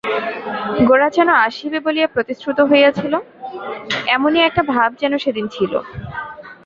গোরা 0.87 1.07
যেন 1.09 1.29
আসিবে 1.45 1.79
বলিয়া 1.85 2.07
প্রতিশ্রুত 2.07 2.59
হইয়াছিল, 2.61 3.13
এমনি 4.07 4.39
একটা 4.41 4.61
ভাব 4.73 4.89
যেন 5.01 5.13
সেদিন 5.17 5.45
ছিল। 5.47 5.73